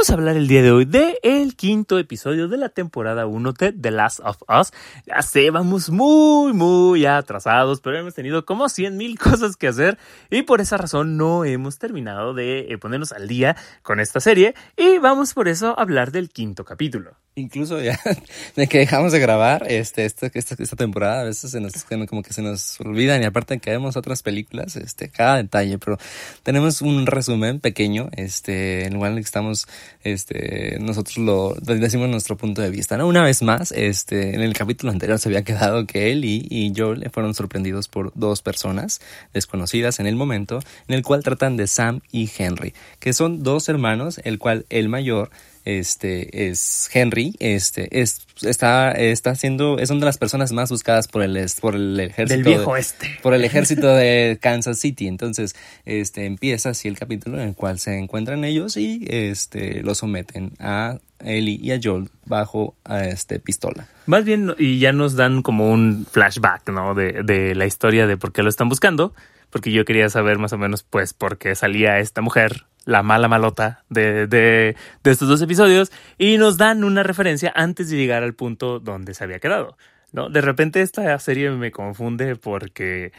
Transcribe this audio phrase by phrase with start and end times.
[0.00, 3.52] vamos a hablar el día de hoy de el quinto episodio de la temporada 1
[3.52, 4.72] de The Last of Us.
[5.04, 9.98] Ya sé, vamos muy, muy atrasados, pero hemos tenido como 100 mil cosas que hacer
[10.30, 14.54] y por esa razón no hemos terminado de eh, ponernos al día con esta serie
[14.74, 17.98] y vamos por eso a hablar del quinto capítulo incluso ya
[18.56, 21.72] de que dejamos de grabar este, esta, esta, temporada, a veces se nos,
[22.08, 25.98] como que se nos olvidan y aparte que vemos otras películas, este, cada detalle, pero
[26.42, 29.66] tenemos un resumen pequeño, este, en el cual estamos,
[30.02, 33.06] este, nosotros lo decimos nuestro punto de vista, ¿no?
[33.06, 36.72] Una vez más, este, en el capítulo anterior se había quedado que él y, y
[36.76, 39.00] Joel fueron sorprendidos por dos personas
[39.32, 43.68] desconocidas en el momento, en el cual tratan de Sam y Henry, que son dos
[43.68, 45.30] hermanos, el cual el mayor
[45.64, 51.08] este es Henry, este es está está siendo es una de las personas más buscadas
[51.08, 53.18] por el por el ejército del viejo este.
[53.22, 55.06] por el ejército de Kansas City.
[55.06, 55.54] Entonces,
[55.84, 60.52] este empieza así el capítulo en el cual se encuentran ellos y este lo someten
[60.58, 63.86] a Ellie y a Joel bajo a este pistola.
[64.06, 66.94] Más bien y ya nos dan como un flashback, ¿no?
[66.94, 69.14] De, de la historia de por qué lo están buscando,
[69.50, 73.28] porque yo quería saber más o menos pues por qué salía esta mujer la mala
[73.28, 78.22] malota de, de, de, estos dos episodios y nos dan una referencia antes de llegar
[78.22, 79.76] al punto donde se había quedado.
[80.12, 80.28] ¿no?
[80.28, 83.12] De repente esta serie me confunde porque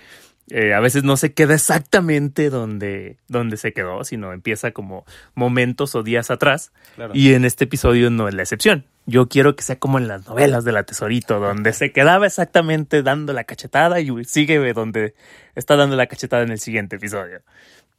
[0.50, 5.96] eh, a veces no se queda exactamente donde, donde se quedó, sino empieza como momentos
[5.96, 6.74] o días atrás.
[7.14, 8.86] Y en este episodio no es la excepción.
[9.06, 13.02] Yo quiero que sea como en las novelas de la Tesorito, donde se quedaba exactamente
[13.02, 15.16] dando la cachetada y sigue donde
[15.56, 17.42] está dando la cachetada en el siguiente episodio.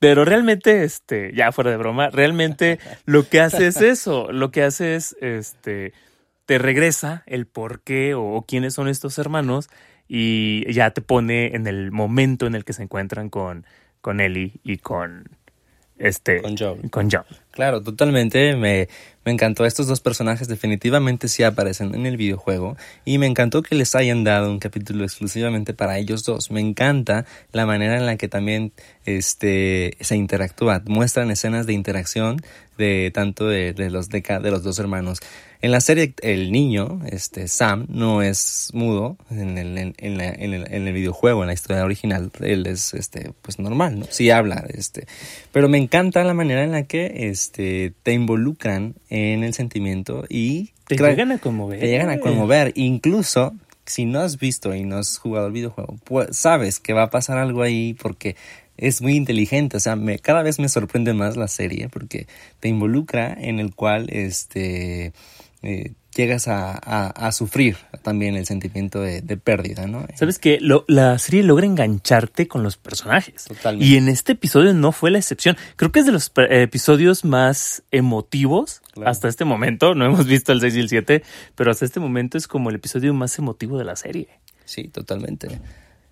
[0.03, 4.65] Pero realmente, este, ya fuera de broma, realmente lo que hace es eso, lo que
[4.65, 5.93] hace es, este,
[6.45, 9.71] te regresa el por qué o, quiénes son estos hermanos
[10.09, 13.65] y ya te pone en el momento en el que se encuentran con,
[14.01, 15.29] con Ellie y con,
[15.99, 16.91] este, con Joel.
[16.91, 17.42] Con Joel.
[17.53, 18.57] Claro, totalmente.
[18.57, 18.89] Me,
[19.25, 19.65] me encantó.
[19.67, 22.77] Estos dos personajes definitivamente sí aparecen en el videojuego.
[23.05, 26.51] Y me encantó que les hayan dado un capítulo exclusivamente para ellos dos.
[26.51, 28.73] Me encanta la manera en la que también
[29.05, 30.83] este, se interactúa.
[30.87, 32.41] Muestran escenas de interacción
[32.79, 35.21] de tanto de, los, de, los dos hermanos.
[35.61, 40.73] En la serie, el niño, este, Sam, no es mudo en el, en, en, el,
[40.73, 42.33] en el videojuego, en la historia original.
[42.41, 44.07] Él es, este, pues normal, ¿no?
[44.11, 45.07] Sí habla, este.
[45.53, 50.71] Pero me encanta la manera en la que, este, te involucran en el sentimiento y...
[50.87, 51.81] Te llegan a conmover.
[51.81, 52.73] Te llegan a conmover.
[52.77, 53.55] Incluso,
[53.87, 57.11] si no has visto y no has jugado el videojuego, pues sabes que va a
[57.11, 58.37] pasar algo ahí porque
[58.77, 62.27] es muy inteligente, o sea, me, cada vez me sorprende más la serie porque
[62.61, 65.13] te involucra en el cual, este,
[65.63, 70.07] eh, llegas a, a, sufrir también el sentimiento de, pérdida, ¿no?
[70.15, 73.45] Sabes que la serie logra engancharte con los personajes.
[73.45, 73.87] Totalmente.
[73.87, 75.57] Y en este episodio no fue la excepción.
[75.77, 79.95] Creo que es de los episodios más emotivos hasta este momento.
[79.95, 81.23] No hemos visto el 6 y el 7,
[81.55, 84.29] pero hasta este momento es como el episodio más emotivo de la serie.
[84.65, 85.61] Sí, totalmente.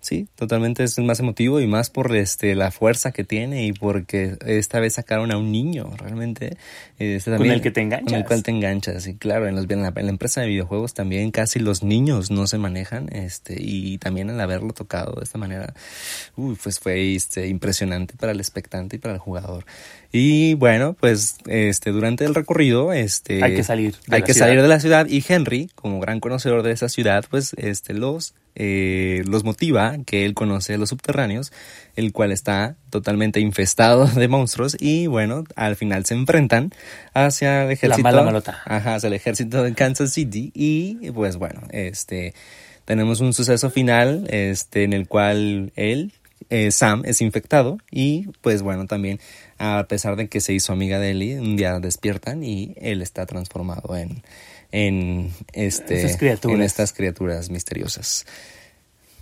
[0.01, 4.35] Sí, totalmente es más emotivo y más por este la fuerza que tiene y porque
[4.47, 6.57] esta vez sacaron a un niño realmente.
[6.97, 8.07] Este, también, con el que te enganchas.
[8.07, 11.29] Con el cual te enganchas, y claro, en, los, en, la, empresa de videojuegos también
[11.29, 15.75] casi los niños no se manejan este y también al haberlo tocado de esta manera,
[16.35, 19.65] uy, pues fue este, impresionante para el expectante y para el jugador.
[20.11, 24.67] Y bueno, pues este durante el recorrido este hay que salir hay que salir de
[24.67, 29.43] la ciudad y Henry, como gran conocedor de esa ciudad, pues este los eh, los
[29.43, 31.51] motiva que él conoce los subterráneos,
[31.95, 36.71] el cual está totalmente infestado de monstruos y bueno, al final se enfrentan
[37.13, 37.97] hacia el ejército.
[37.97, 38.61] La mala malota.
[38.65, 42.33] Ajá, hacia el ejército de Kansas City y pues bueno, este
[42.85, 46.13] tenemos un suceso final este en el cual él
[46.49, 49.19] eh, Sam es infectado y pues bueno también
[49.57, 53.25] a pesar de que se hizo amiga de Ellie un día despiertan y él está
[53.25, 54.23] transformado en
[54.71, 58.25] en, este, en estas criaturas misteriosas.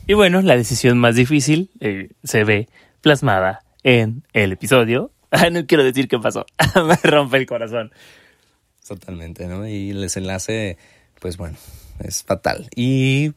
[0.08, 2.68] Y bueno, la decisión más difícil eh, se ve
[3.02, 5.12] plasmada en el episodio.
[5.52, 7.92] no quiero decir qué pasó, me rompe el corazón.
[8.88, 9.68] Totalmente, ¿no?
[9.68, 10.78] Y el desenlace,
[11.20, 11.58] pues bueno,
[12.00, 12.70] es fatal.
[12.76, 13.34] Y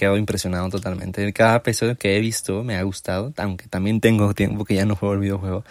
[0.00, 1.30] quedo impresionado totalmente.
[1.34, 4.96] Cada episodio que he visto me ha gustado, aunque también tengo tiempo que ya no
[4.96, 5.62] juego el videojuego.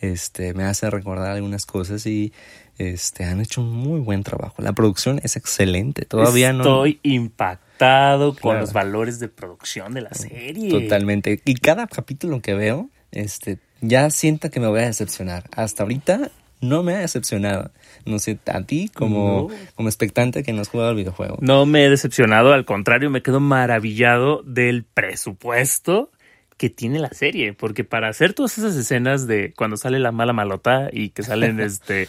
[0.00, 2.32] Este, me hace recordar algunas cosas y
[2.78, 4.60] este, han hecho un muy buen trabajo.
[4.60, 6.04] La producción es excelente.
[6.04, 6.64] Todavía no.
[6.64, 10.68] Estoy impactado con los valores de producción de la serie.
[10.68, 11.40] Totalmente.
[11.44, 15.44] Y cada capítulo que veo, este, ya siento que me voy a decepcionar.
[15.54, 16.32] Hasta ahorita
[16.68, 17.70] no me ha decepcionado.
[18.04, 21.38] No sé, a ti como, como expectante que no has jugado el videojuego.
[21.40, 26.10] No me he decepcionado, al contrario, me quedo maravillado del presupuesto
[26.56, 30.32] que tiene la serie, porque para hacer todas esas escenas de cuando sale la mala
[30.32, 32.08] malota y que salen este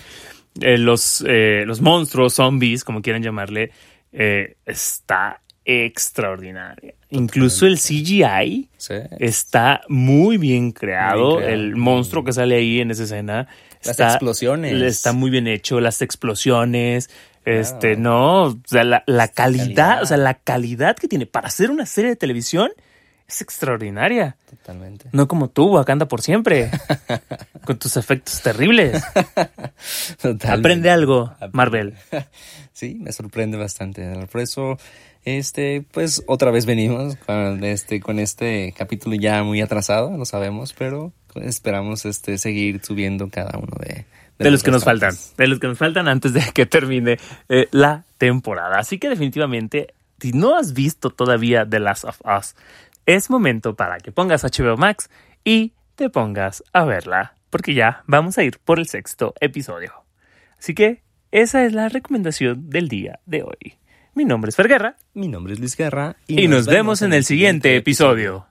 [0.62, 3.71] eh, los, eh, los monstruos, zombies, como quieran llamarle,
[4.13, 6.94] eh, está extraordinaria.
[7.10, 8.94] Incluso el CGI Sí.
[9.19, 11.31] está muy bien creado.
[11.31, 11.53] Muy bien creado.
[11.53, 13.48] El monstruo que sale ahí en esa escena.
[13.83, 14.81] Las está, explosiones.
[14.81, 15.79] Está muy bien hecho.
[15.79, 17.09] Las explosiones.
[17.45, 18.44] Este, no.
[18.44, 20.03] O sea, la, la calidad, calidad.
[20.03, 22.71] o sea, la calidad que tiene para hacer una serie de televisión
[23.27, 24.38] es extraordinaria.
[24.50, 25.09] Totalmente.
[25.12, 26.71] No como tú, Wakanda por siempre.
[27.65, 29.03] con tus efectos terribles.
[30.21, 30.47] Totalmente.
[30.47, 31.95] Aprende algo, Marvel.
[32.77, 34.27] Sí, me sorprende bastante.
[34.31, 34.77] Por eso,
[35.25, 40.75] este, pues otra vez venimos con este, con este capítulo ya muy atrasado, lo sabemos,
[40.77, 41.12] pero
[41.42, 44.06] esperamos este seguir subiendo cada uno de,
[44.38, 45.16] De los que nos faltan.
[45.38, 47.18] De los que nos faltan antes de que termine
[47.50, 48.80] eh, la temporada.
[48.80, 52.56] Así que definitivamente, si no has visto todavía The Last of Us,
[53.06, 55.10] es momento para que pongas HBO Max
[55.44, 57.34] y te pongas a verla.
[57.50, 59.94] Porque ya vamos a ir por el sexto episodio.
[60.60, 61.01] Así que
[61.31, 63.78] esa es la recomendación del día de hoy.
[64.18, 67.24] Mi nombre es Fer Guerra Mi nombre es Luis Guerra y, nos, vemos en el
[67.24, 68.48] siguiente episodio.